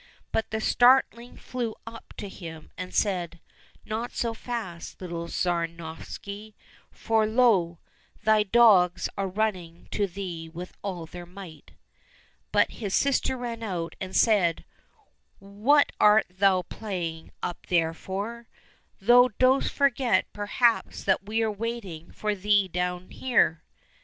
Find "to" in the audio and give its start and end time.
2.17-2.27, 9.91-10.07